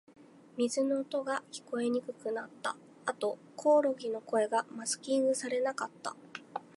[0.57, 2.75] 水の音が、聞こえにくくなった。
[3.05, 6.15] あと、コオロギの声がマスキングされなかった。